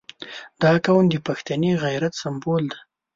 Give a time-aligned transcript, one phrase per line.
[0.61, 2.79] •دا قوم د پښتني غیرت سمبول دی.